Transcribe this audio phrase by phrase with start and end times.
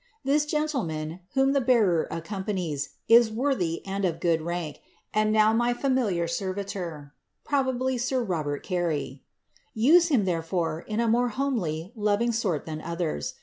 [0.23, 4.81] This gentleman, whom the bearer accompanies, is worthy, and of good rank,
[5.13, 7.13] and now my familiar servitor,
[7.45, 9.21] (probably tir Robert Carey;)
[9.75, 13.35] use him, therefore, in a more homely, loving sort than others.